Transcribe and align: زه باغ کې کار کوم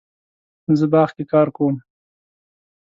زه 0.79 0.85
باغ 0.93 1.09
کې 1.15 1.23
کار 1.31 1.47
کوم 1.55 1.75